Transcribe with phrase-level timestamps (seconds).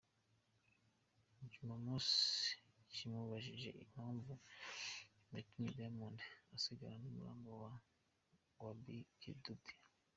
[1.51, 2.55] Jumamosi
[2.93, 4.31] kimubajije impamvu
[5.33, 6.17] yatumye Diamond
[6.55, 7.49] asigarana numurambo
[8.61, 9.71] wa Bi Kidude,.